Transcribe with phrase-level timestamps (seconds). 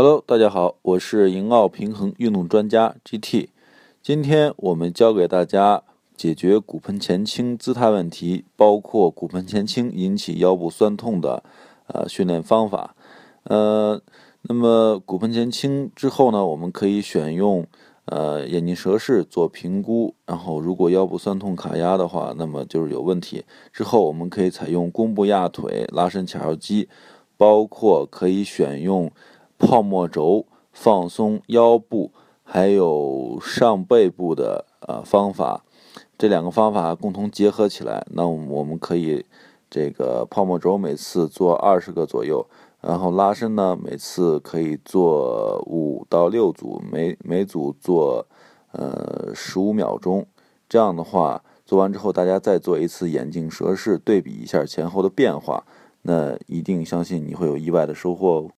[0.00, 3.48] Hello，大家好，我是银奥平衡运动专家 GT。
[4.00, 5.82] 今天我们教给大家
[6.16, 11.42] 解决骨盆前倾姿态问题，包括骨盆前倾引起腰部酸痛的
[11.88, 12.94] 呃训练方法。
[13.42, 14.00] 呃，
[14.42, 17.66] 那么骨盆前倾之后呢，我们可以选用
[18.04, 20.14] 呃眼镜蛇式做评估。
[20.24, 23.44] 然后如果腰部酸痛卡压的话，那么就是有问题。
[23.72, 26.88] 之后我们可以采用弓步压腿、拉伸髂腰肌，
[27.36, 29.10] 包括可以选用。
[29.58, 32.12] 泡沫轴放松腰部，
[32.44, 35.64] 还有上背部的呃方法，
[36.16, 39.24] 这两个方法共同结合起来，那我们可以
[39.68, 42.46] 这个泡沫轴每次做二十个左右，
[42.80, 48.24] 然后拉伸呢每次可以做五到六组，每每组做
[48.72, 50.24] 呃十五秒钟，
[50.68, 55.64] 这样的话做完之后，大家再做一次眼镜蛇式，对比一下前后的变化，
[56.02, 58.50] 那一定相信你会有意外的收获哦。